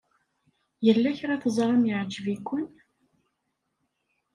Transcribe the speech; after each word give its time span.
Yella 0.85 1.17
kra 1.17 1.35
teẓram 1.43 1.83
yeɛjeb-iken? 1.89 2.63